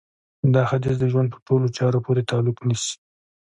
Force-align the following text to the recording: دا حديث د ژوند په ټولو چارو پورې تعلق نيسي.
دا 0.53 0.63
حديث 0.71 0.95
د 0.99 1.05
ژوند 1.11 1.27
په 1.33 1.39
ټولو 1.47 1.65
چارو 1.77 2.03
پورې 2.05 2.27
تعلق 2.29 2.57
نيسي. 2.67 2.95